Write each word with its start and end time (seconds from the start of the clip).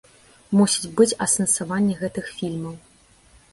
Мусіць 0.59 0.89
быць 1.01 1.17
асэнсаванне 1.27 1.99
гэтых 2.01 2.33
фільмаў. 2.41 2.75